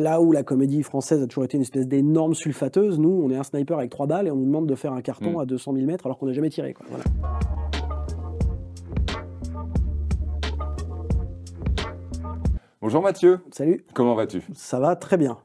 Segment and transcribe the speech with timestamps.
[0.00, 3.36] là où la comédie française a toujours été une espèce d'énorme sulfateuse, nous, on est
[3.36, 5.40] un sniper avec trois balles et on nous demande de faire un carton Mm.
[5.40, 6.74] à 200 000 mètres alors qu'on n'a jamais tiré.
[6.74, 6.86] Quoi.
[6.90, 7.04] Voilà.
[12.80, 14.42] Bonjour Mathieu, Salut, comment vas-tu?
[14.54, 15.38] Ça va très bien.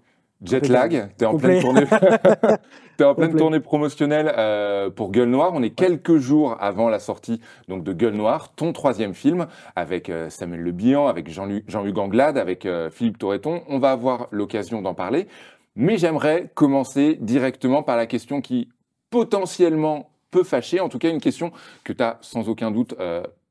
[0.43, 1.85] Jet lag, t'es en pleine tournée,
[2.97, 5.51] t'es en pleine tournée promotionnelle euh, pour Gueule Noire.
[5.53, 10.09] On est quelques jours avant la sortie donc de Gueule Noire, ton troisième film avec
[10.09, 13.63] euh, Samuel Le Bihan, avec Jean-Lu- Jean-Hugues Anglade, avec euh, Philippe Torreton.
[13.69, 15.27] On va avoir l'occasion d'en parler,
[15.75, 18.69] mais j'aimerais commencer directement par la question qui
[19.09, 21.51] potentiellement peut fâcher, en tout cas une question
[21.85, 22.93] que tu as sans aucun doute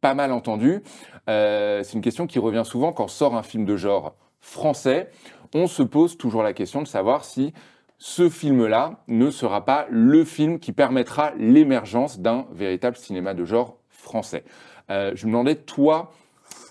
[0.03, 0.83] pas mal entendue.
[1.27, 5.09] C'est une question qui revient souvent quand sort un film de genre français.
[5.53, 7.53] On se pose toujours la question de savoir si
[7.99, 13.79] ce film-là ne sera pas le film qui permettra l'émergence d'un véritable cinéma de genre
[13.89, 14.45] français.
[14.91, 16.13] Euh, je me demandais, toi,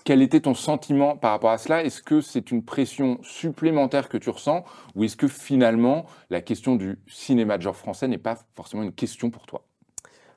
[0.04, 1.82] quel était ton sentiment par rapport à cela?
[1.82, 4.64] Est-ce que c'est une pression supplémentaire que tu ressens?
[4.94, 8.92] Ou est-ce que finalement la question du cinéma de genre français n'est pas forcément une
[8.92, 9.64] question pour toi?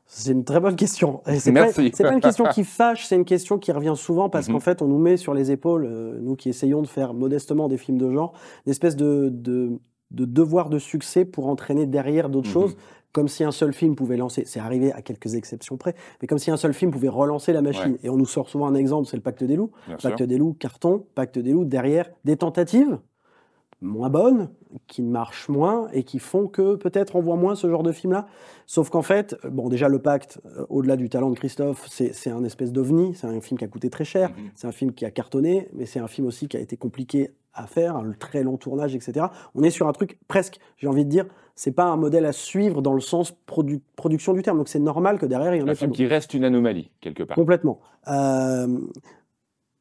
[0.10, 1.22] C'est une très bonne question.
[1.38, 1.90] C'est Merci.
[1.92, 4.54] pas, c'est pas une question qui fâche, c'est une question qui revient souvent parce Mhm.
[4.56, 7.68] qu'en fait, on nous met sur les épaules, euh, nous qui essayons de faire modestement
[7.68, 8.34] des films de genre,
[8.66, 9.72] une espèce de, de,
[10.12, 12.54] de devoir de succès pour entraîner derrière d'autres Mhm.
[12.54, 12.78] choses,
[13.12, 16.38] comme si un seul film pouvait lancer, c'est arrivé à quelques exceptions près, mais comme
[16.38, 17.98] si un seul film pouvait relancer la machine.
[18.04, 19.72] Et on nous sort souvent un exemple, c'est le Pacte des loups.
[19.88, 20.10] Bien sûr.
[20.12, 22.98] Pacte des loups, carton, Pacte des loups, derrière des tentatives
[23.82, 24.50] moins bonnes,
[24.88, 28.28] qui marchent moins et qui font que peut-être on voit moins ce genre de film-là.
[28.66, 32.44] Sauf qu'en fait, bon, déjà le Pacte, euh, au-delà du talent de Christophe, c'est un
[32.44, 34.50] espèce d'ovni, c'est un film qui a coûté très cher, Mhm.
[34.56, 37.32] c'est un film qui a cartonné, mais c'est un film aussi qui a été compliqué
[37.54, 39.28] à faire, un très long tournage, etc.
[39.56, 42.32] On est sur un truc presque, j'ai envie de dire, c'est pas un modèle à
[42.32, 45.64] suivre dans le sens produ- production du terme, donc c'est normal que derrière il y
[45.64, 45.98] en Un ait film plus.
[45.98, 47.36] qui reste une anomalie, quelque part.
[47.36, 47.80] Complètement.
[48.10, 48.78] Euh,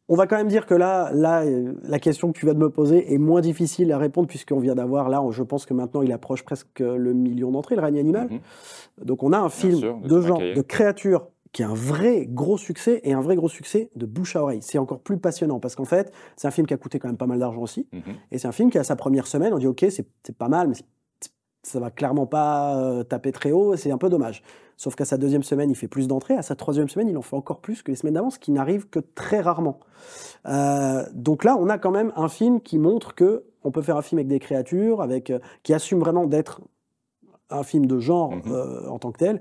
[0.09, 2.59] on va quand même dire que là, là, euh, la question que tu vas de
[2.59, 6.03] me poser est moins difficile à répondre puisqu'on vient d'avoir là, je pense que maintenant
[6.03, 8.29] il approche presque le million d'entrées, le règne animal.
[8.31, 8.41] Mhm.
[9.05, 12.27] Donc on a un film sûr, de de, genre, de créature qui a un vrai
[12.29, 14.61] gros succès et un vrai gros succès de bouche à oreille.
[14.63, 17.17] C'est encore plus passionnant parce qu'en fait, c'est un film qui a coûté quand même
[17.17, 17.89] pas mal d'argent aussi.
[17.93, 18.01] Mhm.
[18.31, 20.49] Et c'est un film qui, à sa première semaine, on dit OK, c'est c'est pas
[20.49, 20.85] mal, mais c'est-
[21.67, 24.43] ça va clairement pas euh, taper très haut, et c'est un peu dommage.
[24.77, 26.35] Sauf qu'à sa deuxième semaine, il fait plus d'entrées.
[26.35, 28.53] À sa troisième semaine, il en fait encore plus que les semaines d'avant, ce qui
[28.53, 29.81] n'arrive que très rarement.
[30.47, 33.97] Euh, donc là, on a quand même un film qui montre que on peut faire
[33.97, 36.61] un film avec des créatures, avec, euh, qui assume vraiment d'être
[37.51, 39.41] un film de genre euh, en tant que tel,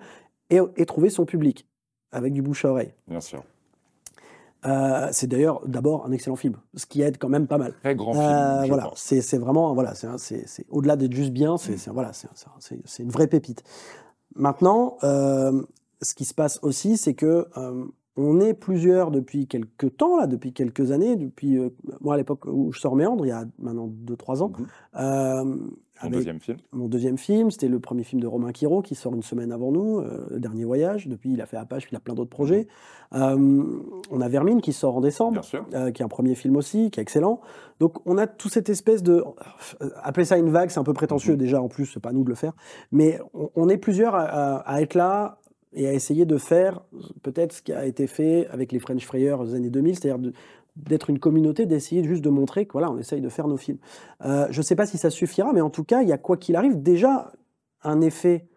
[0.49, 1.67] et, et trouver son public
[2.11, 2.93] avec du bouche à oreille.
[3.07, 3.43] Bien sûr.
[4.65, 7.73] Euh, c'est d'ailleurs d'abord un excellent film, ce qui aide quand même pas mal.
[7.83, 11.13] Très grand film, Euh, je voilà, c'est vraiment voilà, c'est un- c'est c'est- au-delà d'être
[11.13, 11.77] juste bien, c'est Mm.
[11.77, 13.63] c'est- voilà, c'est c'est- c'est- c'est une vraie pépite.
[14.35, 15.61] Maintenant, euh,
[16.01, 17.85] ce qui se passe aussi, c'est que euh,
[18.17, 21.69] on est plusieurs depuis quelques temps là, depuis quelques années, depuis euh,
[22.01, 24.65] moi à l'époque où je sors Méandre, il y a maintenant 2-3 ans, Mhm.
[24.97, 25.55] euh,
[26.09, 26.57] deuxième film.
[26.71, 29.71] mon deuxième film, c'était le premier film de Romain Quiro qui sort une semaine avant
[29.71, 31.07] nous, euh, Le Dernier Voyage.
[31.07, 32.67] Depuis, il a fait Apache, il a plein d'autres projets.
[33.13, 33.63] Euh,
[34.11, 35.41] on a Vermine qui sort en décembre
[35.93, 37.39] qui est un premier film aussi, qui est excellent.
[37.79, 39.23] Donc on a toute cette espèce de...
[40.03, 41.39] appeler ça une vague, c'est un peu prétentieux Mhm.
[41.39, 42.53] déjà, en plus, c'est pas à nous de le faire.
[42.91, 45.39] Mais on, on est plusieurs à, à- à être là
[45.75, 46.81] et à essayer de faire
[47.21, 50.31] peut-être ce qui a été fait avec les French Frayers aux années 2000, c'est-à-dire
[50.75, 53.77] d'être une communauté, d'essayer juste de montrer que voilà, on essaye de faire nos films.
[54.25, 56.17] Euh, je ne sais pas si ça suffira, mais en tout cas, il y a
[56.17, 57.31] quoi qu'il arrive déjà
[57.83, 58.47] un effet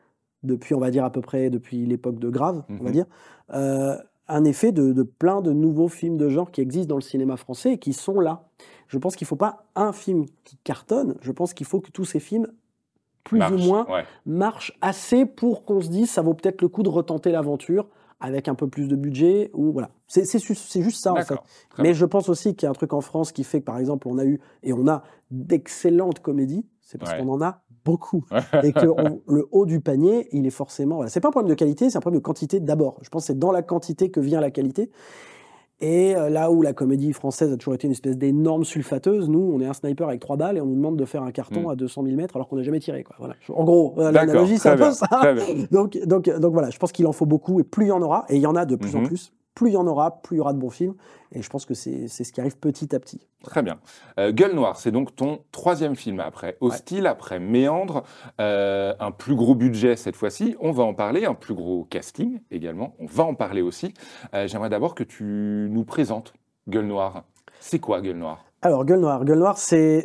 [0.42, 2.92] depuis, on va dire à peu près depuis l'époque de Grave, on va Mhm.
[2.92, 3.06] dire,
[3.52, 3.96] euh,
[4.28, 7.36] un effet de, de plein de nouveaux films de genre qui existent dans le cinéma
[7.36, 8.48] français et qui sont là.
[8.88, 11.90] Je pense qu'il ne faut pas un film qui cartonne, je pense qu'il faut que
[11.90, 12.46] tous ces films,
[13.28, 14.04] plus Marche, ou moins, ouais.
[14.26, 17.88] marchent assez pour qu'on se dise ça vaut peut-être le coup de retenter l'aventure
[18.20, 19.90] avec un peu plus de budget ou voilà.
[20.08, 21.36] C'est c'est ju- c'est juste ça en fait.
[21.78, 21.92] Mais bien.
[21.92, 24.08] je pense aussi qu'il y a un truc en France qui fait que, par exemple,
[24.08, 26.66] on a eu et on a d'excellentes comédies.
[26.80, 27.18] C'est parce Ouais.
[27.20, 28.24] qu'on en a beaucoup.
[28.64, 30.96] et que on- le haut du panier, il est forcément.
[30.96, 31.10] Voilà.
[31.10, 32.98] C'est pas un problème de qualité, c'est un problème de quantité d'abord.
[33.02, 34.90] Je pense que c'est dans la quantité que vient la qualité.
[35.80, 39.38] Et euh, là où la comédie française a toujours été une espèce d'énorme sulfateuse, nous,
[39.54, 41.62] on est un sniper avec trois balles et on nous demande de faire un carton
[41.68, 41.70] Mm.
[41.70, 43.04] à 200 000 mètres alors qu'on n'a jamais tiré.
[43.04, 43.14] Quoi.
[43.19, 43.34] Voilà.
[43.54, 45.06] En gros, euh, l'analogie, c'est un peu ça.
[45.70, 48.02] Donc, donc, donc voilà, je pense qu'il en faut beaucoup et plus il y en
[48.02, 49.06] aura, et il y en a de plus en Mhm.
[49.06, 50.94] plus, plus il y en aura, plus il y aura de bons films.
[51.32, 53.26] Et je pense que c'est ce qui arrive petit à petit.
[53.43, 53.81] Très bien.
[54.19, 58.05] Euh, Gueule Noire, c'est donc ton troisième film après Hostile, après Méandre,
[58.40, 60.55] euh, un plus gros budget cette fois-ci.
[60.60, 62.94] On va en parler, un plus gros casting également.
[63.00, 63.93] On va en parler aussi.
[64.32, 66.34] Euh, J'aimerais d'abord que tu nous présentes
[66.69, 67.25] Gueule Noire.
[67.58, 68.44] C'est quoi Gueule Noire?
[68.62, 69.25] Alors, Gueule Noire.
[69.25, 70.05] Gueule Noire, c'est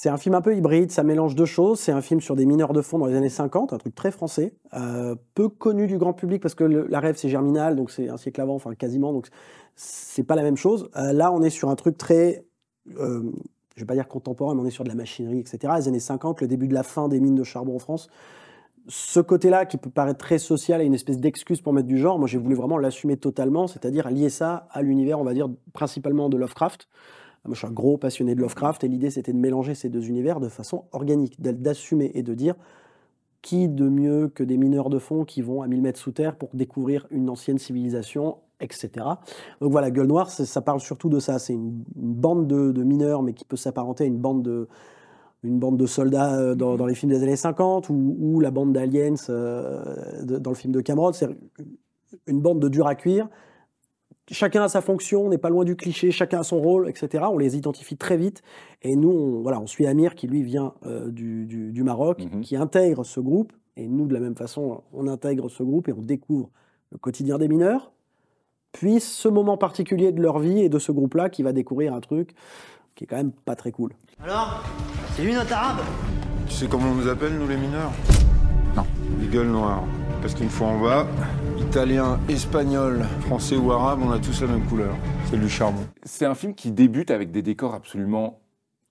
[0.00, 1.80] c'est un film un peu hybride, ça mélange deux choses.
[1.80, 4.12] C'est un film sur des mineurs de fond dans les années 50, un truc très
[4.12, 8.08] français, euh, peu connu du grand public parce que la rêve c'est Germinal, donc c'est
[8.08, 9.26] un siècle avant, enfin quasiment, donc
[9.74, 10.88] c'est pas la même chose.
[10.94, 12.44] Euh, là, on est sur un truc très,
[12.96, 13.28] euh,
[13.74, 15.72] je vais pas dire contemporain, mais on est sur de la machinerie, etc.
[15.78, 18.08] Les années 50, le début de la fin des mines de charbon en France.
[18.86, 22.20] Ce côté-là, qui peut paraître très social et une espèce d'excuse pour mettre du genre,
[22.20, 26.28] moi j'ai voulu vraiment l'assumer totalement, c'est-à-dire lier ça à l'univers, on va dire, principalement
[26.28, 26.88] de Lovecraft.
[27.48, 30.06] Moi, je suis un gros passionné de Lovecraft et l'idée, c'était de mélanger ces deux
[30.08, 32.54] univers de façon organique, d'assumer et de dire
[33.42, 36.36] qui de mieux que des mineurs de fond qui vont à 1000 mètres sous terre
[36.36, 38.90] pour découvrir une ancienne civilisation etc.
[39.60, 41.38] Donc voilà, Gueule Noire, ça parle surtout de ça.
[41.38, 44.68] C'est une, bande de, mineurs, mais qui peut s'apparenter à une bande de,
[45.42, 48.72] une bande de soldats euh, dans, dans les films des années 50 ou, la bande
[48.72, 51.12] d'aliens euh, dans le film de Cameron.
[51.12, 51.28] C'est
[52.26, 53.28] une bande de dur à cuire.
[54.30, 57.24] Chacun a sa fonction, on n'est pas loin du cliché, chacun a son rôle, etc.
[57.30, 58.42] On les identifie très vite.
[58.82, 62.42] Et nous, on, voilà, on suit Amir qui, lui, vient euh, du, du, Maroc, mhm.
[62.42, 63.52] qui intègre ce groupe.
[63.76, 66.50] Et nous, de la même façon, on intègre ce groupe et on découvre
[66.90, 67.92] le quotidien des mineurs,
[68.72, 72.00] puis ce moment particulier de leur vie et de ce groupe-là qui va découvrir un
[72.00, 72.34] truc
[72.94, 73.92] qui est quand même pas très cool.
[74.22, 74.62] Alors
[75.14, 75.84] C'est lui notre arabe?
[76.48, 77.92] Tu sais comment on nous appelle, nous les mineurs?
[78.74, 78.84] Non.
[79.20, 79.84] Les gueules noires.
[80.20, 81.06] Parce qu'une fois en bas,
[81.60, 84.94] italien, espagnol, français ou arabe, on a tous la même couleur.
[85.26, 85.86] C'est du charbon.
[86.02, 88.40] C'est un film qui débute avec des décors absolument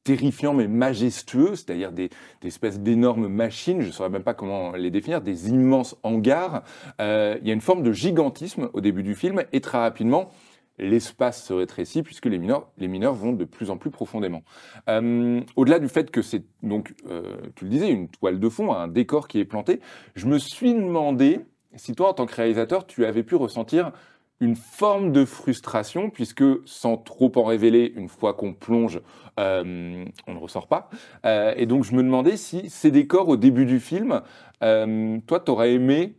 [0.04, 2.10] terrifiants mais majestueux, c'est-à-dire des,
[2.44, 6.64] espèces d'énormes machines, je ne saurais même pas comment les définir, des immenses hangars.
[7.02, 10.30] Euh, il y a une forme de gigantisme au début du film et très rapidement,
[10.78, 14.44] l'espace se rétrécit puisque les mineurs, les mineurs vont de plus en plus profondément.
[14.88, 18.72] Euh, au-delà du fait que c'est donc, euh, tu le disais, une toile de fond,
[18.74, 19.82] un décor qui est planté,
[20.16, 21.42] je me suis demandé
[21.78, 23.92] si toi, en tant que réalisateur, tu avais pu ressentir
[24.40, 29.02] une forme de frustration, puisque sans trop en révéler, une fois qu'on plonge,
[29.40, 30.90] euh, on ne ressort pas.
[31.26, 34.22] Euh, et donc je me demandais si ces décors au début du film,
[34.64, 36.18] euh, toi, tu aurais aimé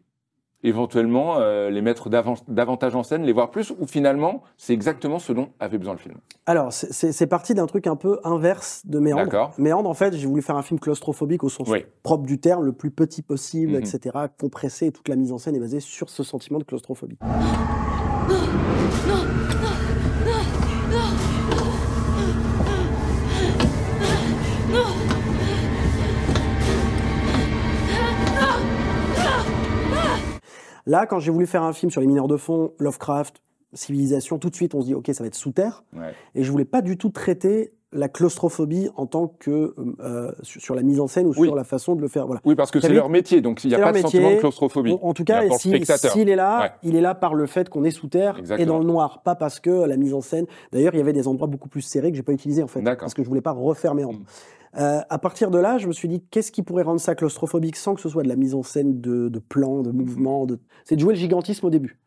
[0.63, 1.39] éventuellement
[1.69, 2.09] les mettre
[2.49, 6.01] davantage en scène, les voir plus, ou finalement, c'est exactement ce dont avait besoin le
[6.01, 6.17] film?
[6.47, 9.53] Alors, c'est parti d'un truc un peu inverse de Méandre.
[9.59, 11.69] Méandre, en fait, j'ai voulu faire un film claustrophobique au sens
[12.03, 13.79] propre du terme, le plus petit possible, mhm.
[13.79, 17.19] etc., compressé, et toute la mise en scène est basée sur ce sentiment de claustrophobie.
[30.89, 33.43] Là, quand j'ai voulu faire un film sur les mineurs de fond, Lovecraft,
[33.75, 35.85] civilisation, tout de suite on se dit ok ça va être sous terre.
[36.35, 40.83] Et je voulais pas du tout traiter la claustrophobie en tant que euh, sur la
[40.83, 42.27] mise en scène ou sur la façon de le faire.
[42.27, 42.41] Voilà.
[42.45, 44.97] Oui, parce que c'est leur métier, donc il n'y a pas de sentiment de claustrophobie.
[45.03, 48.09] En, tout cas, s'il est là, il est là par le fait qu'on est sous
[48.09, 50.47] terre et dans le noir, pas parce que la mise en scène.
[50.73, 52.83] D'ailleurs, il y avait des endroits beaucoup plus serrés que j'ai pas utilisés en fait,
[52.83, 54.13] parce que je voulais pas refermer en.
[54.77, 57.77] Euh, à partir de là, je me suis dit, qu'est-ce qui pourrait rendre ça claustrophobique
[57.77, 60.59] sans que ce soit de la mise en scène de, de plans, de mouvements de...
[60.85, 61.99] C'est de jouer le gigantisme au début.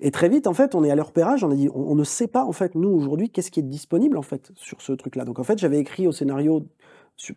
[0.00, 2.04] Et très vite, en fait, on est à leur repérage, on a dit, on, ne
[2.04, 5.24] sait pas, en fait, nous, aujourd'hui, qu'est-ce qui est disponible, en fait, sur ce truc-là.
[5.24, 6.66] Donc, en fait, j'avais écrit au scénario,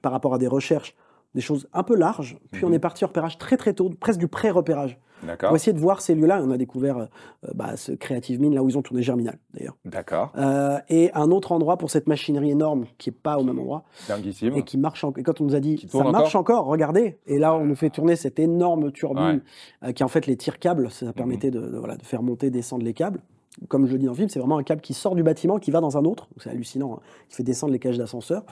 [0.01, 0.95] par rapport à des recherches,
[1.35, 2.75] des choses un peu larges, puis on mhm.
[2.75, 4.99] est parti au repérage très très tôt, presque du pré-repérage.
[5.39, 6.41] Pour essayer de voir ces lieux-là.
[6.43, 7.05] On a découvert euh,
[7.53, 9.75] bah, ce Creative Mine, là où ils ont tourné Germinal, d'ailleurs.
[9.85, 10.31] D'accord.
[10.37, 13.83] Euh, et un autre endroit pour cette machinerie énorme qui n'est pas au même endroit.
[14.07, 14.55] Dinguissime.
[14.55, 15.19] Et qui marche encore.
[15.19, 17.17] Et quand on nous a dit, ça marche encore, regardez.
[17.25, 19.41] Et là, on nous fait tourner cette énorme turbine
[19.83, 20.89] euh, qui, en fait, les tire câbles.
[20.91, 23.21] Ça permettait de, de, voilà, de faire monter, descendre les câbles
[23.67, 25.57] comme je le dis dans le film, c'est vraiment un câble qui sort du bâtiment,
[25.57, 26.27] qui va dans un autre.
[26.37, 26.99] C'est hallucinant, hein,
[27.29, 28.43] qui fait descendre les cages d'ascenseur.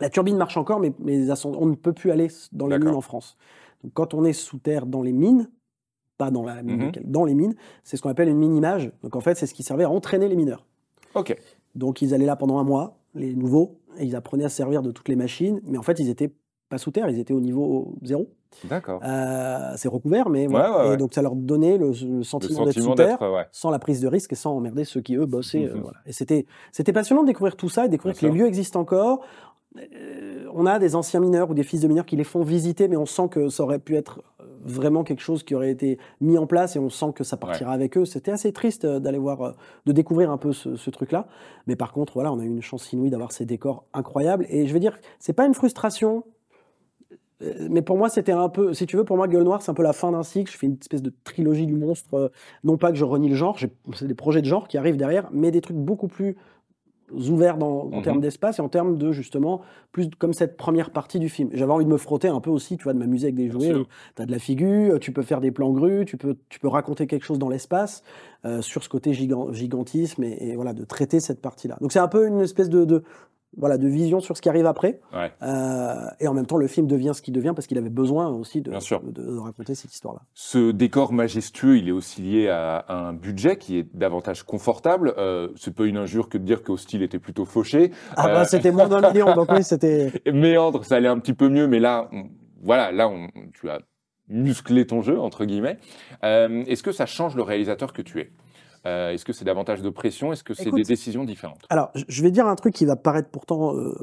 [0.00, 3.00] La turbine marche encore, mais, mais on ne peut plus aller dans les mines en
[3.00, 3.36] France.
[3.82, 5.50] Donc, quand on est sous terre dans les mines,
[6.18, 6.92] pas dans, la mine, mhm.
[7.04, 7.54] dans les mines.
[7.84, 8.90] C'est ce qu'on appelle une mine-image.
[9.02, 10.66] Donc en fait, c'est ce qui servait à entraîner les mineurs.
[11.14, 11.34] Ok.
[11.74, 14.90] Donc ils allaient là pendant un mois, les nouveaux, et ils apprenaient à servir de
[14.90, 16.32] toutes les machines, mais en fait, ils étaient
[16.68, 18.28] pas sous terre, ils étaient au niveau zéro.
[18.64, 19.00] D'accord.
[19.04, 20.94] Euh, c'est recouvert, mais voilà.
[20.94, 23.18] et donc ça leur donnait le, sentiment, d'être sous terre,
[23.52, 25.66] sans la prise de risque et sans emmerder ceux qui eux bossaient.
[25.66, 25.98] Euh, voilà.
[26.06, 28.80] Et c'était c'était passionnant de découvrir tout ça et de découvrir que les lieux existent
[28.80, 29.20] encore.
[29.76, 32.88] Euh, on a des anciens mineurs ou des fils de mineurs qui les font visiter,
[32.88, 34.22] mais on sent que ça aurait pu être
[34.64, 37.72] vraiment quelque chose qui aurait été mis en place et on sent que ça partira
[37.72, 38.04] avec eux.
[38.04, 39.52] C'était assez triste euh, d'aller voir, euh,
[39.86, 41.26] de découvrir un peu ce, truc-là.
[41.66, 44.46] Mais par contre, voilà, on a eu une chance inouïe d'avoir ces décors incroyables.
[44.48, 46.24] Et je veux dire, c'est pas une frustration.
[47.42, 49.70] Euh, mais pour moi, c'était un peu, si tu veux, pour moi, Gueule Noire, c'est
[49.70, 50.50] un peu la fin d'un cycle.
[50.50, 52.32] Je fais une espèce de trilogie du monstre.
[52.64, 53.58] Non pas que je renie le genre,
[53.94, 56.36] c'est des projets de genre qui arrivent derrière, mais des trucs beaucoup plus
[57.12, 58.22] ouverts dans, en termes mhm.
[58.22, 59.62] d'espace et en termes de justement
[59.92, 61.50] plus comme cette première partie du film.
[61.52, 63.74] J'avais envie de me frotter un peu aussi, tu vois, de m'amuser avec des jouets.
[64.16, 66.68] Tu as de la figure, tu peux faire des plans grues, tu peux, tu peux
[66.68, 68.02] raconter quelque chose dans l'espace
[68.44, 71.76] euh, sur ce côté gigantisme et, voilà, de traiter cette partie-là.
[71.80, 73.02] Donc c'est un peu une espèce de,
[73.58, 75.00] voilà, de vision sur ce qui arrive après.
[75.12, 75.30] Ouais.
[75.42, 78.28] Euh, et en même temps, le film devient ce qu'il devient parce qu'il avait besoin
[78.28, 80.20] aussi de, de- de raconter cette histoire-là.
[80.34, 85.12] Ce décor majestueux, il est aussi lié à un budget qui est davantage confortable.
[85.18, 87.90] Euh, c'est pas une injure que de dire qu'Hostile était plutôt fauché.
[88.16, 90.12] Ah Euh, bah, c'était moins d'un million, donc oui, c'était...
[90.32, 92.28] Méandre, ça allait un petit peu mieux, mais là, on-
[92.62, 93.80] voilà, là, on, tu as
[94.28, 95.78] musclé ton jeu, entre guillemets.
[96.24, 98.30] Euh, Est-ce que ça change le réalisateur que tu es?
[98.86, 100.32] Euh, Est-ce que c'est davantage de pression?
[100.32, 101.60] Est-ce que c'est des décisions différentes?
[101.70, 103.94] Alors, je- vais dire un truc qui va paraître pourtant euh,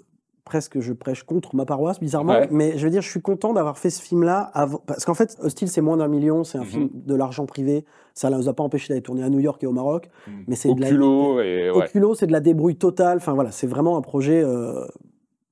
[0.43, 2.47] presque je prêche contre ma paroisse, bizarrement, Ouais.
[2.51, 4.51] mais je veux dire, je suis content d'avoir fait ce film-là.
[4.85, 6.67] Parce qu'en fait, Hostile, c'est moins d'un million, c'est un Mhm.
[6.67, 7.83] film de l'argent privé.
[8.13, 10.09] Ça ne nous a pas empêché d'aller tourner à New York et au Maroc.
[10.47, 13.17] Mais c'est de la- culot et Au culot, c'est de la débrouille totale.
[13.17, 14.85] Enfin voilà, c'est vraiment un projet euh,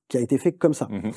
[0.08, 0.86] qui a été fait comme ça.
[0.90, 1.10] Mhm.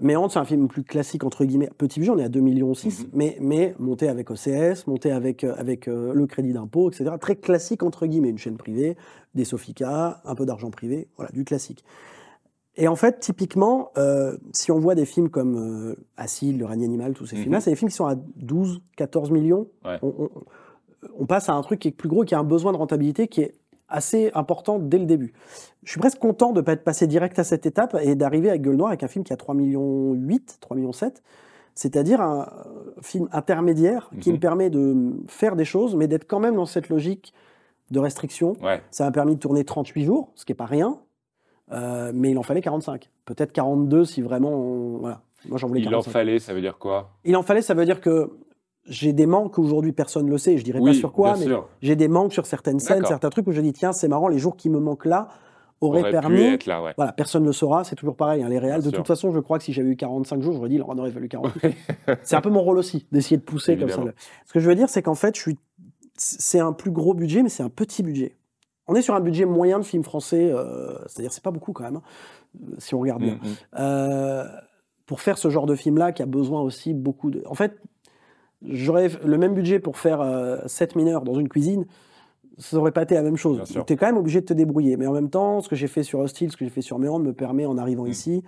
[0.00, 1.70] Mais Hand, c'est un film plus classique, entre guillemets.
[1.76, 2.90] Petit budget, on est à 2,6 millions, Mhm.
[3.12, 7.10] mais, mais monté avec OCS, monté avec, euh, avec euh, le crédit d'impôt, etc.
[7.20, 8.30] Très classique, entre guillemets.
[8.30, 8.96] Une chaîne privée,
[9.34, 11.84] des Sofica, un peu d'argent privé, voilà, du classique.
[12.76, 16.84] Et en fait, typiquement, euh, si on voit des films comme euh, Acide, Le règne
[16.84, 17.42] animal, tous ces Mhm.
[17.42, 19.66] films-là, c'est des films qui sont à 12, 14 millions.
[19.84, 19.98] Ouais.
[20.02, 20.30] On, on-
[21.18, 23.26] on passe à un truc qui est plus gros, qui a un besoin de rentabilité
[23.28, 23.54] qui est
[23.88, 25.32] assez important dès le début.
[25.84, 28.50] Je suis presque content de ne pas être passé direct à cette étape et d'arriver
[28.50, 31.22] avec Gueule Noire avec un film qui a 3 millions 8, 3 millions 7,
[31.74, 32.48] c'est-à-dire un
[33.02, 34.34] film intermédiaire qui Mhm.
[34.36, 37.32] me permet de faire des choses, mais d'être quand même dans cette logique
[37.90, 38.56] de restriction.
[38.62, 38.82] Ouais.
[38.90, 40.98] Ça m'a permis de tourner 38 jours, ce qui n'est pas rien,
[41.72, 43.08] euh, mais il en fallait 45.
[43.24, 44.50] Peut-être 42 si vraiment...
[44.50, 45.22] on- voilà.
[45.48, 46.10] Moi, j'en voulais Il en 45.
[46.10, 47.10] fallait, ça veut dire quoi?
[47.24, 48.32] Il en fallait, ça veut dire que
[48.88, 51.46] j'ai des manques aujourd'hui, personne ne le sait, je dirais Oui, pas sur quoi, mais
[51.82, 54.38] j'ai des manques sur certaines scènes, certains trucs où je dis tiens, c'est marrant, les
[54.38, 55.28] jours qui me manquent là
[55.80, 56.40] auraient Aurait permis.
[56.40, 56.92] être là, ouais.
[56.96, 58.42] Voilà, personne ne le saura, c'est toujours pareil.
[58.42, 58.98] hein, les réals, de sûr.
[58.98, 61.12] toute façon, je crois que si j'avais eu 45 jours, j'aurais dit il en aurait
[61.12, 61.52] fallu 40.
[62.22, 64.02] c'est un peu mon rôle aussi, d'essayer de pousser comme ça.
[64.46, 65.58] Ce que je veux dire, c'est qu'en fait, je suis...
[66.16, 68.34] c'est un plus gros budget, mais c'est un petit budget.
[68.88, 71.84] On est sur un budget moyen de film français, euh, c'est-à-dire c'est pas beaucoup quand
[71.84, 72.02] même, hein,
[72.78, 73.34] si on regarde bien.
[73.34, 73.40] Mhm.
[73.78, 74.44] Euh,
[75.06, 77.42] pour faire ce genre de film-là, qui a besoin aussi beaucoup de.
[77.46, 77.78] En fait,
[78.66, 81.86] j'aurais le même budget pour faire euh, 7 mineurs dans une cuisine,
[82.58, 83.62] ça n'aurait pas été la même chose.
[83.86, 84.96] Tu es quand même obligé de te débrouiller.
[84.96, 86.98] Mais en même temps, ce que j'ai fait sur Hostile, ce que j'ai fait sur
[86.98, 88.10] Méandre me permet, en arrivant Mm.
[88.10, 88.42] ici,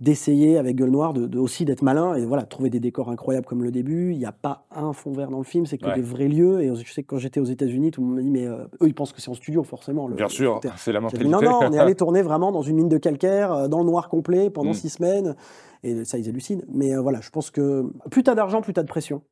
[0.00, 3.46] d'essayer avec Gueule Noire, de, de- aussi d'être malin et voilà, trouver des décors incroyables
[3.46, 4.12] comme le début.
[4.12, 5.94] Il n'y a pas un fond vert dans le film, c'est que Ouais.
[5.94, 6.62] des vrais lieux.
[6.62, 8.64] Et je sais que quand j'étais aux États-Unis, tout le monde m'a dit, mais euh,
[8.82, 10.08] eux, ils pensent que c'est en studio, forcément.
[10.08, 11.28] le- Bien le sûr, c'est la J'ai dit, mentalité.
[11.28, 13.84] non, non, on est allé tourner vraiment dans une mine de calcaire, euh, dans le
[13.86, 14.74] noir complet, pendant Mm.
[14.74, 15.36] six semaines.
[15.84, 16.62] Et ça, ils hallucinent.
[16.72, 19.22] Mais euh, voilà, je pense que plus t'as d'argent, plus t'as de pression.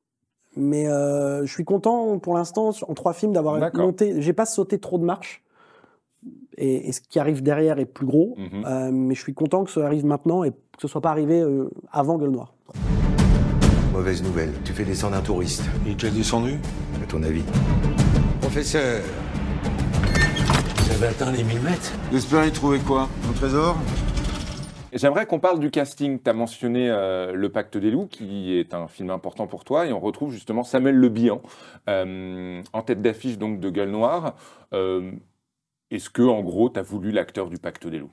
[0.56, 4.20] Mais euh, je suis content pour l'instant, en trois films, d'avoir monté.
[4.20, 5.42] J'ai pas sauté trop de marches.
[6.58, 8.34] Et, et ce qui arrive derrière est plus gros.
[8.36, 8.64] Mhm.
[8.66, 11.40] Euh, mais je suis content que ça arrive maintenant et que ce soit pas arrivé
[11.40, 12.54] euh, avant Gueule Noire.
[13.92, 15.64] Mauvaise nouvelle, tu fais descendre un touriste.
[15.86, 16.58] Il est déjà descendu?
[17.02, 17.42] À ton avis
[18.40, 19.02] Professeur,
[20.76, 23.08] vous avez atteint les 1000 mètres J'espère y trouver quoi?
[23.28, 23.76] Un trésor?
[24.92, 26.18] J'aimerais qu'on parle du casting.
[26.22, 29.86] Tu as mentionné euh, Le Pacte des loups, qui est un film important pour toi,
[29.86, 31.42] et on retrouve justement Samuel Le Bihan,
[31.88, 34.34] euh, en tête d'affiche donc de Gueule Noire.
[34.72, 35.12] Euh,
[35.90, 38.10] Est-ce que, en gros, tu as voulu l'acteur du Pacte des loups?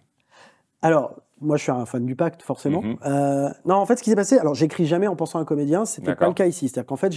[0.81, 2.81] Alors, moi, je suis un fan du pacte, forcément.
[2.81, 2.97] Mhm.
[3.05, 5.45] Euh, non, en fait, ce qui s'est passé, alors j'écris jamais en pensant à un
[5.45, 6.69] comédien, c'était pas le cas ici.
[6.69, 7.11] C'est-à-dire qu'en fait,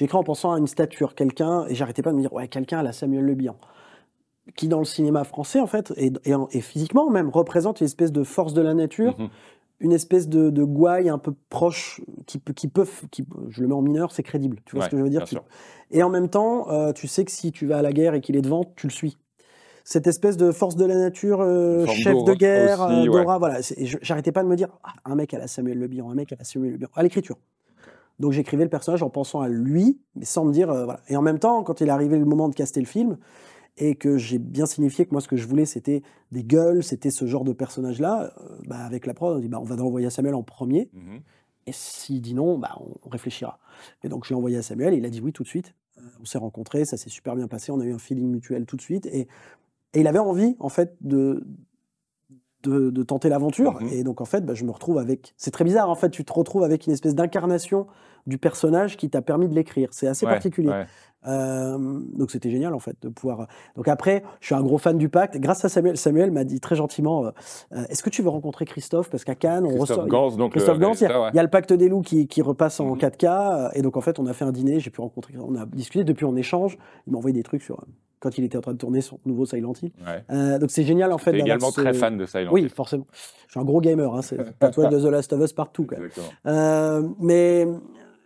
[0.00, 2.78] écrit en pensant à une stature, quelqu'un, et j'arrêtais pas de me dire, ouais, quelqu'un
[2.78, 3.56] à la Samuel Le Bihan,
[4.56, 7.86] qui dans le cinéma français, en fait, et, et, en- et physiquement même, représente une
[7.86, 9.28] espèce de force de la nature, Mhm.
[9.80, 13.68] une espèce de, de gouaille un peu proche, qui, peut- qui peut, qui, je le
[13.68, 14.60] mets en mineur, c'est crédible.
[14.64, 15.24] Tu vois Ouais, ce que je veux dire?
[15.24, 15.36] Tu-.
[15.90, 18.20] Et en même temps, euh, tu sais que si tu vas à la guerre et
[18.20, 19.18] qu'il est devant, tu le suis.
[19.90, 23.22] Cette espèce de force de la nature, euh, chef de guerre, aussi, euh, ouais.
[23.22, 23.60] d'aura, voilà.
[24.02, 26.30] J'arrêtais pas de me dire, ah, un mec à la Samuel Le Bihan, un mec
[26.30, 27.38] à la Samuel Le Bihan, à l'écriture.
[28.18, 31.00] Donc j'écrivais le personnage en pensant à lui, mais sans me dire, euh, voilà.
[31.08, 33.16] Et en même temps, quand il est arrivé le moment de caster le film,
[33.78, 36.02] et que j'ai bien signifié que moi, ce que je voulais, c'était
[36.32, 39.58] des gueules, c'était ce genre de personnage-là, euh, bah, avec la prod, on dit, bah,
[39.58, 41.20] on va envoyer à Samuel en premier, Mhm.
[41.66, 43.58] et s'il dit non, bah, on réfléchira.
[44.04, 45.74] Et donc, je l'ai envoyé à Samuel et il a dit oui tout de suite.
[46.20, 48.76] On s'est rencontrés, ça s'est super bien passé, on a eu un feeling mutuel tout
[48.76, 49.06] de suite.
[49.06, 49.28] Et,
[49.94, 51.46] et il avait envie, en fait, de,
[52.62, 53.80] de, de tenter l'aventure.
[53.80, 53.88] Mhm.
[53.92, 55.32] Et donc, en fait, bah, je me retrouve avec.
[55.36, 57.86] C'est très bizarre, en fait, tu te retrouves avec une espèce d'incarnation
[58.26, 59.88] du personnage qui t'a permis de l'écrire.
[59.92, 60.68] C'est assez Ouais, particulier.
[60.68, 60.86] ouais.
[61.26, 61.76] Euh,
[62.16, 63.48] donc c'était génial en fait de pouvoir.
[63.74, 65.36] Donc après, je suis un gros fan du pacte.
[65.38, 67.30] Grâce à Samuel, Samuel m'a dit très gentiment euh,
[67.72, 69.10] euh, Est-ce que tu veux rencontrer Christophe?
[69.10, 70.06] Parce qu'à Cannes, on Christophe reçoit.
[70.06, 71.30] Gans, donc Christophe Gans, il y, a- réalisateur, ouais.
[71.32, 72.98] il y a le pacte des loups qui, qui repasse en Mhm.
[72.98, 73.24] 4K.
[73.26, 74.78] euh, Et donc en fait, on a fait un dîner.
[74.78, 75.34] J'ai pu rencontrer.
[75.38, 76.04] On a discuté.
[76.04, 76.78] Depuis, on échange.
[77.08, 77.84] Il m'a envoyé des trucs sur.
[78.20, 79.92] Quand il était en train de tourner son nouveau Silent Hill.
[80.04, 80.24] Ouais.
[80.30, 81.30] Euh, donc c'est génial en fait.
[81.32, 82.70] T'es également ce- très fan de Silent Oui, Hill.
[82.70, 83.06] forcément.
[83.46, 84.12] Je suis un gros gamer.
[84.14, 85.84] Hein, c'est tatouage de The Last of Us partout.
[85.86, 86.06] Quand même.
[86.06, 86.34] Exactement.
[86.46, 87.66] Euh, mais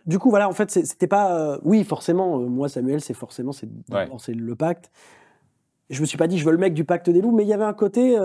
[0.05, 1.37] du coup, voilà, en fait, c'était pas.
[1.39, 3.69] euh, oui, forcément, euh, moi, Samuel, c'est forcément, c'est
[4.19, 4.89] c'est le pacte.
[5.89, 7.49] je me suis pas dit je veux le mec du pacte des loups, mais il
[7.49, 8.17] y avait un côté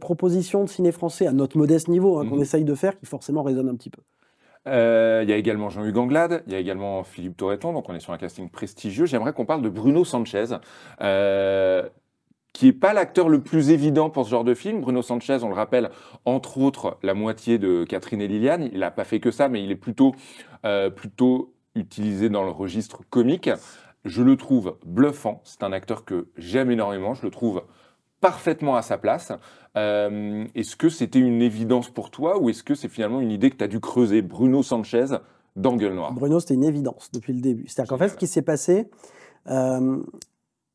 [0.00, 2.42] proposition de ciné français à notre modeste niveau hein, qu'on Mhm.
[2.42, 4.02] essaye de faire qui forcément résonne un petit peu.
[4.66, 7.94] Euh, Il y a également Jean-Hugues Anglade, il y a également Philippe Torreton, donc on
[7.94, 9.06] est sur un casting prestigieux.
[9.06, 10.46] J'aimerais qu'on parle de Bruno Sanchez,
[11.00, 11.86] euh,
[12.52, 14.80] qui n'est pas l'acteur le plus évident pour ce genre de film.
[14.80, 15.90] Bruno Sanchez, on le rappelle,
[16.24, 18.68] entre autres, la moitié de Catherine et Liliane.
[18.72, 20.14] Il n'a pas fait que ça, mais il est plutôt,
[20.64, 23.50] euh, plutôt utilisé dans le registre comique.
[24.04, 25.40] Je le trouve bluffant.
[25.44, 27.14] C'est un acteur que j'aime énormément.
[27.14, 27.64] Je le trouve
[28.24, 29.32] parfaitement à sa place.
[29.76, 33.50] Euh, est-ce que c'était une évidence pour toi ou est-ce que c'est finalement une idée
[33.50, 35.06] que tu as dû creuser Bruno Sanchez
[35.56, 36.12] dans Gueule Noire?
[36.14, 37.66] Bruno, c'était une évidence depuis le début.
[37.68, 38.88] C'est-à-dire qu'en fait, ce qui s'est passé,
[39.48, 40.02] euh,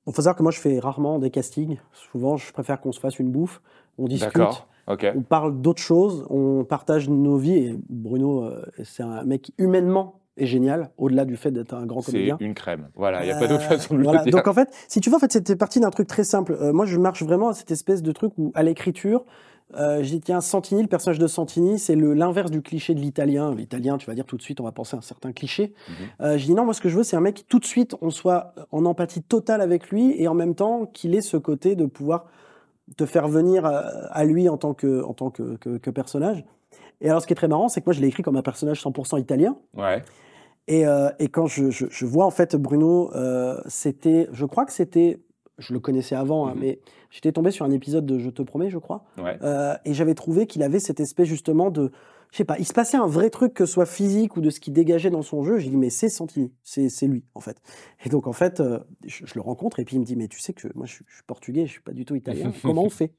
[0.05, 1.79] il faut savoir que moi, je fais rarement des castings.
[1.91, 3.61] Souvent, je préfère qu'on se fasse une bouffe,
[3.97, 4.67] on discute, D'accord.
[4.87, 5.07] Ok.
[5.15, 7.57] on parle d'autres choses, on partage nos vies.
[7.57, 12.01] Et Bruno, euh, c'est un mec humainement est génial, au-delà du fait d'être un grand
[12.01, 12.37] C'est comédien.
[12.39, 12.87] une crème.
[12.95, 14.19] Voilà, il n'y a pas d'autre Euh, façon de voilà.
[14.19, 14.33] le dire.
[14.33, 16.57] Donc en fait, si tu veux, en fait, c'était parti d'un truc très simple.
[16.59, 19.25] Euh, moi, je marche vraiment à cette espèce de truc où, à l'écriture,
[19.77, 23.53] euh, j'ai tiens, Santini, le personnage de Santini, c'est l'inverse du cliché de l'italien.
[23.53, 25.73] L'italien, tu vas dire tout de suite, on va penser à un certain cliché.
[25.87, 25.95] Mhm.
[26.21, 27.65] Euh, j'ai dit non, moi, ce que je veux, c'est un mec qui tout de
[27.65, 31.37] suite, on soit en empathie totale avec lui et en même temps qu'il ait ce
[31.37, 32.25] côté de pouvoir
[32.97, 33.77] te faire venir à,
[34.11, 36.43] à lui en tant que, en tant que, que- que personnage.
[37.01, 38.41] Et alors, ce qui est très marrant, c'est que moi, je l'ai écrit comme un
[38.41, 39.55] personnage 100% italien.
[39.77, 40.01] Ouais.
[40.69, 44.65] Et, euh, et quand je, je- je vois en fait Bruno, euh, c'était, je crois
[44.65, 45.19] que c'était,
[45.57, 46.61] je le connaissais avant, hein, Mhm.
[46.61, 49.37] mais j'étais tombé sur un épisode de Je te promets, je crois, Ouais.
[49.41, 51.91] euh, et j'avais trouvé qu'il avait cette espèce justement de,
[52.31, 54.51] je sais pas, il se passait un vrai truc que ce soit physique ou de
[54.51, 55.57] ce qui dégageait dans son jeu.
[55.57, 57.57] J'ai dit mais c'est Santini, c'est lui en fait.
[58.05, 58.61] Et donc en fait,
[59.07, 60.97] je, je le rencontre et puis il me dit mais tu sais que moi je
[61.07, 62.51] je suis portugais, je suis pas du tout italien.
[62.63, 63.11] Comment on fait?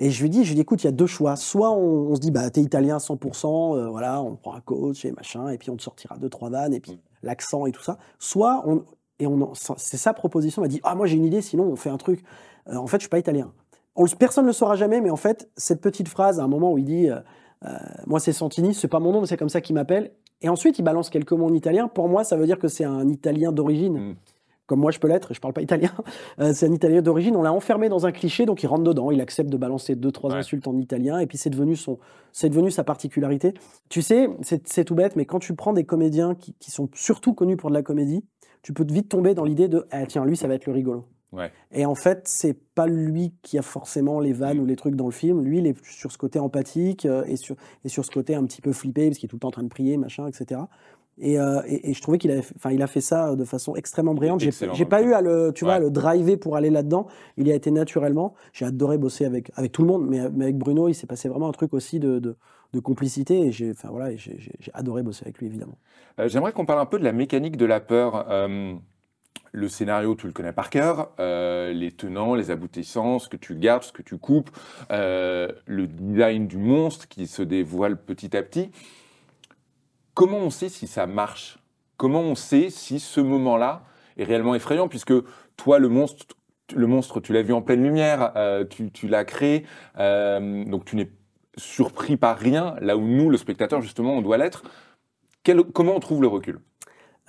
[0.00, 1.36] Et je lui dis, je lui dis, écoute, il y a deux choix.
[1.36, 5.04] Soit on, on se dit, bah, t'es italien 100%, euh, voilà, on prend un coach
[5.04, 7.82] et machin, et puis on te sortira deux, trois vannes, et puis l'accent et tout
[7.82, 7.98] ça.
[8.18, 8.82] Soit, on,
[9.20, 11.90] et on, c'est sa proposition, m'a dit, ah, moi j'ai une idée, sinon on fait
[11.90, 12.24] un truc.
[12.68, 13.52] Euh, en fait, je suis pas italien.
[13.94, 16.72] On, personne ne le saura jamais, mais en fait, cette petite phrase, à un moment
[16.72, 17.20] où il dit, euh,
[17.66, 17.76] euh,
[18.06, 20.12] moi c'est Santini, c'est pas mon nom, mais c'est comme ça qu'il m'appelle.
[20.40, 21.86] Et ensuite, il balance quelques mots en italien.
[21.86, 23.98] Pour moi, ça veut dire que c'est un italien d'origine.
[23.98, 24.16] Mm.
[24.70, 25.90] Comme moi, je peux l'être, je parle pas italien.
[26.38, 27.34] Euh, c'est un italien d'origine.
[27.34, 29.10] On l'a enfermé dans un cliché, donc il rentre dedans.
[29.10, 30.38] Il accepte de balancer deux, trois Ouais.
[30.38, 31.98] insultes en italien, et puis c'est devenu son,
[32.30, 33.52] c'est devenu sa particularité.
[33.88, 34.28] Tu sais,
[34.64, 37.68] c'est tout bête, mais quand tu prends des comédiens qui, qui sont surtout connus pour
[37.70, 38.24] de la comédie,
[38.62, 41.04] tu peux vite tomber dans l'idée de, ah, tiens, lui, ça va être le rigolo.
[41.32, 41.50] Ouais.
[41.72, 44.62] Et en fait, c'est pas lui qui a forcément les vannes Mm.
[44.62, 45.42] ou les trucs dans le film.
[45.44, 48.44] Lui, il est sur ce côté empathique euh, et, sur, et sur ce côté un
[48.44, 50.60] petit peu flippé, parce qu'il est tout le temps en train de prier, machin, etc.
[51.20, 53.44] Et, euh, et, et je trouvais qu'il avait, fait- enfin, il a fait ça de
[53.44, 54.40] façon extrêmement brillante.
[54.74, 57.06] J'ai pas eu à le, tu vois, à le driver pour aller là-dedans.
[57.36, 58.34] Il y a été naturellement.
[58.52, 61.28] J'ai adoré bosser avec, avec tout le monde, mais, mais avec Bruno, il s'est passé
[61.28, 62.36] vraiment un truc aussi de, de,
[62.72, 63.40] de complicité.
[63.46, 65.76] Et j'ai, enfin voilà, et j'ai j'ai- j'ai adoré bosser avec lui, évidemment.
[66.18, 68.26] Euh, J'aimerais qu'on parle un peu de la mécanique de la peur.
[68.30, 68.74] Euh,
[69.52, 73.56] le scénario, tu le connais par cœur, euh, les tenants, les aboutissants, ce que tu
[73.56, 74.50] gardes, ce que tu coupes,
[74.92, 78.70] euh, le design du monstre qui se dévoile petit à petit.
[80.20, 81.58] Comment on sait si ça marche?
[81.96, 83.84] Comment on sait si ce moment-là
[84.18, 84.86] est réellement effrayant?
[84.86, 85.14] Puisque
[85.56, 86.26] toi, le monstre,
[86.76, 89.64] le monstre tu l'as vu en pleine lumière, euh, tu, tu l'as créé,
[89.98, 91.10] euh, donc tu n'es
[91.56, 94.62] surpris par rien, là où nous, le spectateur, justement, on doit l'être.
[95.72, 96.60] Comment on trouve le recul?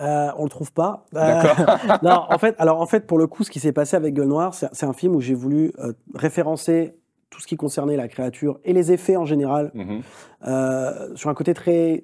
[0.01, 1.05] Euh, on le trouve pas.
[1.15, 1.77] Euh, D'accord.
[2.03, 4.27] non, en fait, alors en fait, pour le coup, ce qui s'est passé avec Gueule
[4.27, 6.93] Noire, c'est un film où j'ai voulu euh, référencer
[7.29, 10.01] tout ce qui concernait la créature et les effets en général Mhm.
[11.15, 12.03] sur un côté très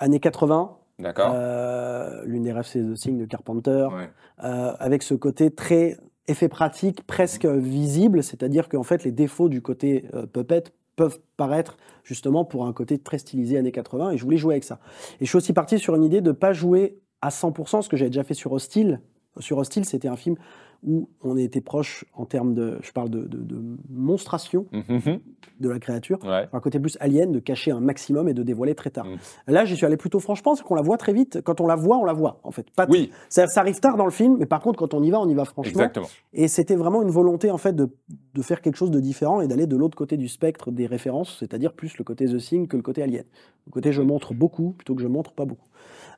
[0.00, 0.76] années 80.
[0.98, 1.30] D'accord.
[1.34, 4.10] Euh, L'une des rêves, c'est The Thing de Carpenter, Ouais.
[4.44, 5.96] euh, avec ce côté très
[6.28, 10.64] effet pratique, presque visible, c'est-à-dire qu'en fait, les défauts du côté euh, puppet
[10.96, 14.64] peuvent paraître justement pour un côté très stylisé années 80, et je voulais jouer avec
[14.64, 14.80] ça.
[15.20, 17.88] Et je suis aussi parti sur une idée de ne pas jouer à 100%, ce
[17.88, 19.00] que j'avais déjà fait sur Hostile.
[19.38, 20.36] Sur Hostile, c'était un film
[20.82, 25.20] où on était proche en termes de, je parle de, de, de monstration Mhm.
[25.60, 26.48] de la créature, Ouais.
[26.50, 29.06] un côté plus alien, de cacher un maximum et de dévoiler très tard.
[29.46, 31.42] Là, j'y suis allé plutôt franchement, c'est qu'on la voit très vite.
[31.42, 32.70] Quand on la voit, on la voit, en fait.
[32.70, 35.10] Pas Oui, ça, ça arrive tard dans le film, mais par contre, quand on y
[35.10, 35.70] va, on y va franchement.
[35.70, 36.06] exactement.
[36.32, 37.90] Et c'était vraiment une volonté, en fait, de,
[38.34, 41.36] de faire quelque chose de différent et d'aller de l'autre côté du spectre des références,
[41.38, 43.24] c'est-à-dire plus le côté The Thing que le côté Alien.
[43.66, 45.68] Le côté je montre beaucoup plutôt que je montre pas beaucoup.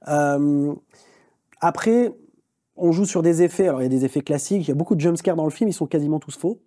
[0.07, 0.73] Euh,
[1.61, 2.15] après,
[2.77, 3.69] on joue sur des effets.
[3.69, 4.63] Alors, il y a des effets classiques.
[4.63, 5.69] Il y a beaucoup de jumpscares dans le film.
[5.69, 6.61] Ils sont quasiment tous faux.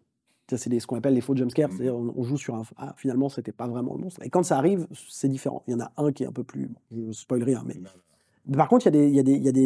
[0.49, 1.69] Ça, c'est ce qu'on appelle les faux jumpscares.
[1.69, 1.75] Mhm.
[1.75, 2.63] C'est-à-dire, on, on joue sur un.
[2.77, 4.21] Ah, finalement, c'était pas vraiment le monstre.
[4.23, 5.63] Et quand ça arrive, c'est différent.
[5.67, 6.67] Il y en a un qui est un peu plus.
[6.67, 7.75] bon, je spoil rien, mais.
[8.47, 9.63] Mais Par contre, il y, a des- il y, a des- il y, a des-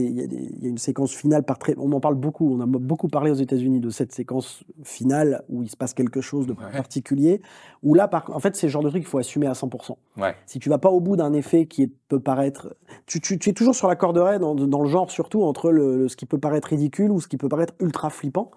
[0.58, 1.76] il y, a une séquence finale par très.
[1.78, 2.56] On en parle beaucoup.
[2.56, 6.22] On a beaucoup parlé aux États-Unis de cette séquence finale où il se passe quelque
[6.22, 6.72] chose de Ouais.
[6.72, 7.42] particulier.
[7.84, 8.30] Où là, par...
[8.34, 9.98] en fait, c'est le genre de truc qu'il faut assumer à 100%.
[10.18, 10.34] Ouais.
[10.46, 12.74] Si tu vas pas au bout d'un effet qui peut paraître,
[13.06, 15.72] tu, tu- tu es toujours sur la corde raide dans, dans le genre surtout entre
[15.72, 18.52] le, le- ce qui peut paraître ridicule ou ce qui peut paraître ultra flippant.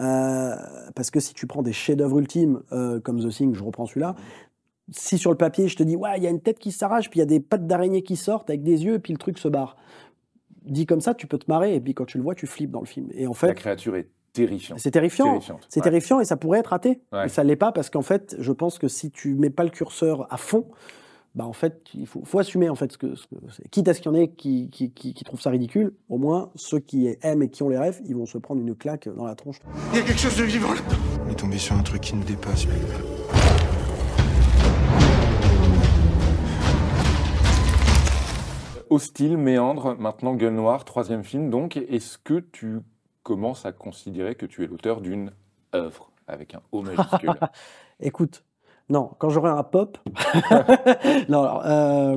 [0.00, 0.54] Euh,
[0.94, 4.14] parce que si tu prends des chefs-d'œuvre ultimes euh, comme The Thing, je reprends celui-là,
[4.90, 7.10] si sur le papier je te dis ouais il y a une tête qui s'arrache,
[7.10, 9.18] puis il y a des pattes d'araignée qui sortent avec des yeux, et puis le
[9.18, 9.76] truc se barre.
[10.64, 12.70] Dit comme ça, tu peux te marrer, et puis quand tu le vois, tu flippes
[12.70, 13.08] dans le film.
[13.14, 14.78] Et en La fait, créature est terrifiante.
[14.78, 15.40] c'est terrifiant.
[15.68, 15.84] C'est Ouais.
[15.84, 17.00] terrifiant et ça pourrait être raté.
[17.12, 17.22] Ouais.
[17.24, 19.70] Mais ça l'est pas parce qu'en fait, je pense que si tu mets pas le
[19.70, 20.66] curseur à fond,
[21.34, 23.36] bah en fait, il faut, faut assumer en fait ce que, ce que.
[23.70, 26.18] Quitte à ce qu'il y en ait qui, qui, qui- qui trouvent ça ridicule, au
[26.18, 29.08] moins ceux qui aiment et qui ont les rêves, ils vont se prendre une claque
[29.08, 29.60] dans la tronche.
[29.92, 30.96] Il y a quelque chose de vivant là-dedans.
[31.26, 32.76] On est tombé sur un truc qui nous dépasse, mec.
[38.90, 41.76] Hostile, Méandre, maintenant Gueule Noire, troisième film donc.
[41.76, 42.80] Est-ce que tu
[43.22, 45.32] commences à considérer que tu es l'auteur d'une
[45.74, 47.30] œuvre avec un O majuscule?
[48.00, 48.44] Écoute,
[48.88, 49.98] non, quand j'aurai un pop,
[51.28, 52.16] non, alors, euh,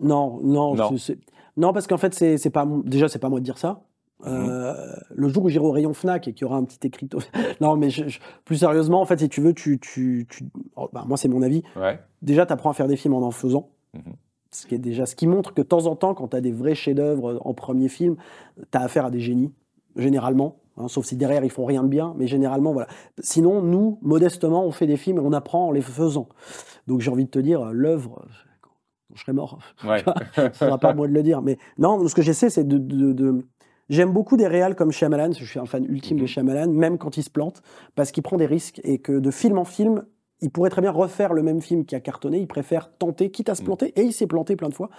[0.00, 0.96] non, non, Non.
[0.96, 1.18] c'est-
[1.56, 3.82] non, parce qu'en fait, c'est c'est pas déjà c'est pas moi de dire ça.
[4.24, 4.72] Euh,
[5.10, 7.18] Le jour où j'irai au rayon Fnac et qu'il y aura un petit écriteau,
[7.60, 10.44] non, mais je- je- plus sérieusement, en fait, si tu veux, tu, tu, tu-
[10.76, 11.62] oh, bah, moi c'est mon avis.
[11.76, 11.98] Ouais.
[12.22, 13.70] Déjà, tu apprends à faire des films en en faisant.
[13.94, 14.14] Mhm.
[14.54, 16.40] Ce qui est déjà ce qui montre que de temps en temps, quand tu as
[16.42, 18.16] des vrais chefs-d'œuvre en premier film,
[18.70, 19.52] tu as affaire à des génies,
[19.96, 20.56] généralement.
[20.76, 22.88] hein, sauf si derrière ils font rien de bien, mais généralement voilà.
[23.18, 26.28] Sinon, nous, modestement, on fait des films et on apprend en les faisant.
[26.86, 28.26] Donc j'ai envie de te dire, l'œuvre,
[28.60, 28.70] quand
[29.14, 30.04] je serai mort, Ouais.
[30.52, 31.40] ce sera pas à moi de le dire.
[31.42, 32.78] Mais non, ce que j'essaie, c'est de.
[32.78, 33.46] de- de-
[33.88, 36.28] J'aime beaucoup des réals comme Shyamalan, je suis un fan ultime de Mhm.
[36.28, 37.60] Shyamalan, même quand il se plante,
[37.94, 40.04] parce qu'il prend des risques et que de film en film,
[40.42, 43.48] il pourrait très bien refaire le même film qui a cartonné, il préfère tenter, quitte
[43.48, 43.66] à se Mhm.
[43.66, 44.90] planter, et il s'est planté plein de fois,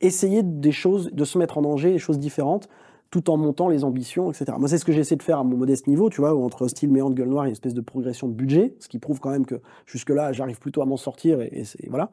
[0.00, 2.68] essayer des choses, de se mettre en danger, des choses différentes,
[3.10, 4.46] tout en montant les ambitions, etc.
[4.58, 6.66] Moi, c'est ce que j'essaie de faire à mon modeste niveau, tu vois, où entre
[6.66, 8.98] style méandre, gueule noire, il y a une espèce de progression de budget, ce qui
[8.98, 12.10] prouve quand même que jusque-là, j'arrive plutôt à m'en sortir, et, et c'est- voilà.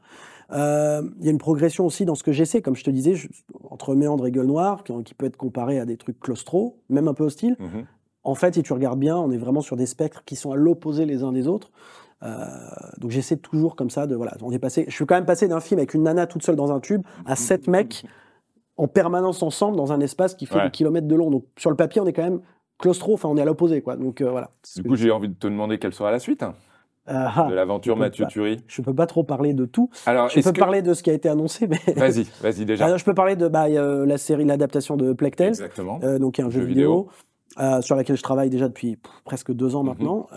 [0.52, 3.16] Euh, Il y a une progression aussi dans ce que j'essaie, comme je te disais,
[3.16, 3.30] je-
[3.70, 7.08] entre méandre et gueule noire, qui, qui peut être comparé à des trucs claustro, même
[7.08, 7.56] un peu hostiles.
[7.60, 7.86] Mhm.
[8.24, 10.56] En fait, si tu regardes bien, on est vraiment sur des spectres qui sont à
[10.56, 11.72] l'opposé les uns des autres.
[12.24, 12.46] Euh,
[13.00, 14.34] donc j'essaie toujours comme ça de voilà.
[14.42, 14.86] On est passé.
[14.88, 17.02] Je suis quand même passé d'un film avec une nana toute seule dans un tube
[17.26, 18.06] à sept mecs
[18.78, 20.66] en permanence ensemble dans un espace qui fait Ouais.
[20.66, 21.32] des kilomètres de long.
[21.32, 22.42] Donc sur le papier, on est quand même
[22.80, 23.14] claustro.
[23.14, 23.96] Enfin, on est à l'opposé quoi.
[23.96, 24.52] Donc euh, voilà.
[24.76, 26.54] Du coup, j'ai envie de te demander quelle sera la suite hein,
[27.10, 28.26] Euh, ah, de l'aventure Mathieu.
[28.28, 28.64] Turi.
[28.68, 29.90] je peux pas trop parler de tout.
[30.06, 30.60] Alors, Je peux que...
[30.60, 32.86] parler de ce qui a été annoncé, mais Vas-y, vas-y déjà.
[32.86, 33.70] Alors, je peux parler de bah, a
[34.06, 35.48] la série, l'adaptation de Plague Tale.
[35.50, 36.00] Exactement.
[36.04, 37.08] Euh, donc un jeu, Jeu vidéo,
[37.60, 39.90] euh, sur laquelle je travaille déjà depuis pff, presque deux ans Mhm.
[39.90, 40.28] maintenant.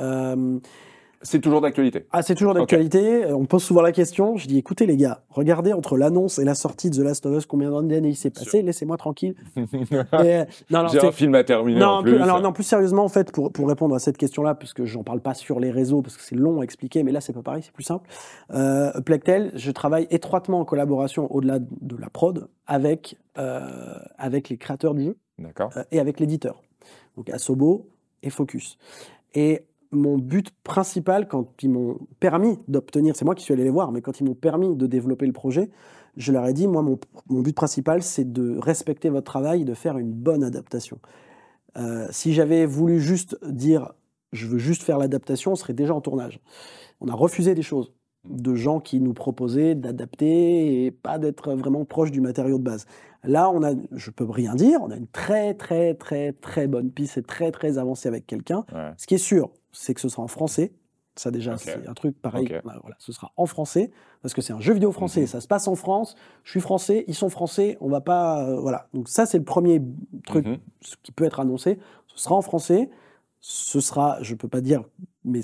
[1.26, 2.06] C'est toujours d'actualité.
[2.12, 3.24] ah, c'est toujours d'actualité.
[3.24, 4.36] Euh, On me pose souvent la question.
[4.36, 7.36] Je dis écoutez les gars, regardez entre l'annonce et la sortie de The Last of
[7.38, 8.60] Us combien d'années il s'est passé.
[8.62, 9.34] Laissez-moi tranquille.
[9.56, 12.22] Et, non, non, J'ai c'est- un film à terminer non, en plus- plus.
[12.22, 15.20] alors, non, plus sérieusement, en fait, pour, pour répondre à cette question-là, puisque j'en parle
[15.20, 17.62] pas sur les réseaux, parce que c'est long à expliquer, mais là, c'est pas pareil,
[17.62, 18.08] c'est plus simple.
[18.52, 18.92] Euh,
[19.24, 23.62] Tale, je travaille étroitement en collaboration, au-delà de la prod, avec, euh,
[24.18, 25.70] avec les créateurs du jeu D'accord.
[25.76, 26.60] euh, et avec l'éditeur.
[27.16, 27.88] Donc Asobo
[28.22, 28.76] et Focus.
[29.34, 33.70] Et mon but principal, quand ils m'ont permis d'obtenir, c'est moi qui suis allé les
[33.70, 35.70] voir, mais quand ils m'ont permis de développer le projet,
[36.16, 36.98] je leur ai dit, moi, mon,
[37.40, 40.98] but principal, c'est de respecter votre travail de faire une bonne adaptation.
[41.76, 43.92] Euh, si j'avais voulu juste dire,
[44.32, 46.40] je veux juste faire l'adaptation, on serait déjà en tournage.
[47.00, 47.92] On a refusé des choses
[48.24, 52.86] de gens qui nous proposaient d'adapter et pas d'être vraiment proche du matériau de base.
[53.24, 56.90] Là, on a, je peux rien dire, on a une très très très très bonne
[56.90, 58.64] piste et très très avancée avec quelqu'un.
[58.72, 58.92] Ouais.
[58.96, 60.72] Ce qui est sûr, c'est que ce sera en français.
[61.16, 62.48] Ça déjà, c'est un truc pareil.
[62.64, 65.20] Bah, voilà, ce sera en français parce que c'est un jeu vidéo français.
[65.22, 65.26] Mhm.
[65.28, 66.16] Ça se passe en France.
[66.42, 67.78] Je suis français, ils sont français.
[67.80, 68.88] On va pas, euh, voilà.
[68.94, 69.80] Donc ça, c'est le premier
[70.26, 70.58] truc Mhm.
[71.02, 71.78] qui peut être annoncé.
[72.08, 72.90] Ce sera en français.
[73.40, 74.82] Ce sera, je peux pas dire,
[75.24, 75.40] mais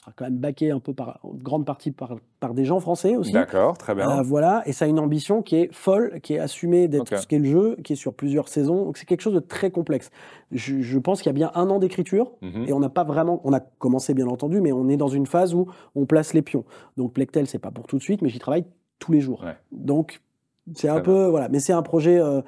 [0.00, 3.16] sera quand même baqué un peu par en grande partie par, par des gens français
[3.16, 3.32] aussi.
[3.32, 4.08] D'accord, très bien.
[4.18, 7.18] Euh, voilà, et ça a une ambition qui est folle, qui est assumée d'être Ok.
[7.18, 8.84] ce qu'est le jeu, qui est sur plusieurs saisons.
[8.84, 10.10] Donc c'est quelque chose de très complexe.
[10.52, 12.64] Je, je pense qu'il y a bien un an d'écriture, Mhm.
[12.68, 15.26] et on n'a pas vraiment, on a commencé bien entendu, mais on est dans une
[15.26, 16.64] phase où on place les pions.
[16.96, 18.64] Donc Plectel, c'est pas pour tout de suite, mais j'y travaille
[19.00, 19.42] tous les jours.
[19.44, 19.56] Ouais.
[19.72, 20.20] Donc
[20.74, 22.40] c'est un peu, voilà, mais c'est un projet, euh,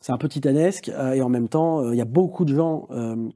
[0.00, 2.54] c'est un peu titanesque, euh, et en même temps, euh, il y a beaucoup de
[2.54, 2.88] gens.
[2.90, 3.28] euh,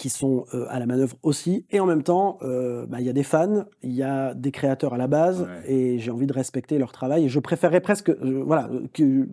[0.00, 1.66] qui sont euh, à la manœuvre aussi.
[1.70, 4.50] Et en même temps, euh, bah, il y a des fans, il y a des
[4.50, 5.72] créateurs à la base, Ouais.
[5.74, 7.26] et j'ai envie de respecter leur travail.
[7.26, 9.28] Et je préférerais presque, euh, voilà, que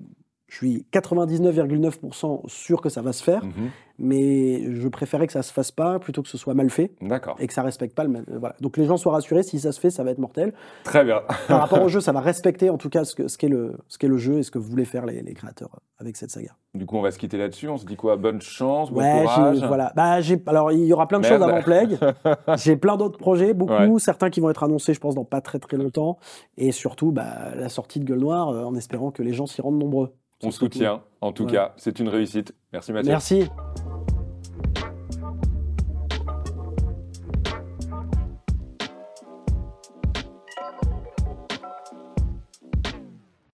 [0.47, 3.69] je suis 99,9% sûr que ça va se faire, Mhm.
[3.99, 7.35] mais je préférais que ça se fasse pas plutôt que ce soit mal fait D'accord.
[7.39, 8.09] et que ça respecte pas le.
[8.09, 8.55] ma- euh, Voilà.
[8.61, 10.53] Donc les gens soient rassurés, si ça se fait, ça va être mortel.
[10.83, 11.21] Très bien.
[11.47, 13.97] Par rapport au jeu, ça va respecter en tout cas ce qu'est ce le, ce
[13.97, 16.51] qu'est le jeu et ce que voulaient faire les, les créateurs avec cette saga.
[16.73, 17.67] Du coup, on va se quitter là-dessus.
[17.67, 18.15] On se dit quoi?
[18.17, 19.63] Bonne chance, bon Ouais, courage.
[19.67, 19.91] voilà.
[19.95, 21.41] Bah, alors, il y aura plein de Merde.
[21.41, 21.97] choses avant Plague.
[22.57, 23.99] j'ai plein d'autres projets, beaucoup, Ouais.
[23.99, 26.19] certains qui vont être annoncés, je pense, dans pas très très longtemps.
[26.57, 29.61] Et surtout, bah, la sortie de Gueule Noire, euh, en espérant que les gens s'y
[29.61, 30.13] rendent nombreux.
[30.43, 31.03] On soutient.
[31.21, 31.51] En tout Ouais.
[31.51, 32.53] cas, c'est une réussite.
[32.71, 32.93] Merci.
[32.93, 33.11] Mathieu.
[33.11, 33.47] Merci.